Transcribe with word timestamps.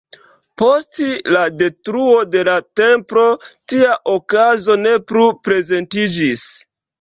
Post 0.59 1.01
la 1.35 1.41
detruo 1.59 2.15
de 2.35 2.41
la 2.47 2.55
Templo 2.81 3.27
tia 3.75 3.93
okazo 4.15 4.79
ne 4.87 4.95
plu 5.13 5.29
prezentiĝis. 5.51 6.49